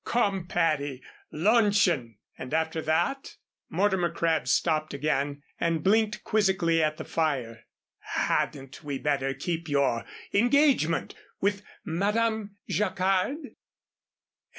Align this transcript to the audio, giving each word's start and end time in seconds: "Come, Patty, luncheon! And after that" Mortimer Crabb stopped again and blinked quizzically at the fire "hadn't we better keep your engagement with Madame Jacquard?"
"Come, 0.03 0.47
Patty, 0.47 1.03
luncheon! 1.31 2.17
And 2.35 2.55
after 2.55 2.81
that" 2.81 3.37
Mortimer 3.69 4.09
Crabb 4.11 4.47
stopped 4.47 4.95
again 4.95 5.43
and 5.59 5.83
blinked 5.83 6.23
quizzically 6.23 6.81
at 6.81 6.97
the 6.97 7.05
fire 7.05 7.65
"hadn't 7.99 8.83
we 8.83 8.97
better 8.97 9.35
keep 9.35 9.69
your 9.69 10.03
engagement 10.33 11.13
with 11.39 11.61
Madame 11.85 12.55
Jacquard?" 12.67 13.55